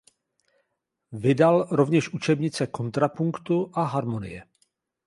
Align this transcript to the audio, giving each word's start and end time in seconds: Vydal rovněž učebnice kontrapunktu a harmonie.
Vydal 1.11 1.67
rovněž 1.71 2.13
učebnice 2.13 2.67
kontrapunktu 2.67 3.71
a 3.73 3.83
harmonie. 3.83 4.45